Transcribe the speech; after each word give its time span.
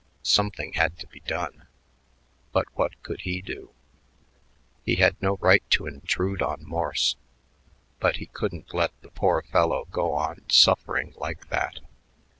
Something 0.23 0.73
had 0.73 0.97
to 0.97 1.05
be 1.05 1.19
done. 1.27 1.67
But 2.51 2.65
what 2.73 2.99
could 3.03 3.21
he 3.21 3.39
do? 3.39 3.69
He 4.83 4.95
had 4.95 5.15
no 5.21 5.35
right 5.35 5.61
to 5.69 5.85
intrude 5.85 6.41
on 6.41 6.65
Morse, 6.67 7.17
but 7.99 8.15
he 8.15 8.25
couldn't 8.25 8.73
let 8.73 8.99
the 9.01 9.11
poor 9.11 9.43
fellow 9.43 9.85
go 9.91 10.13
on 10.13 10.49
suffering 10.49 11.13
like 11.17 11.49
that. 11.51 11.81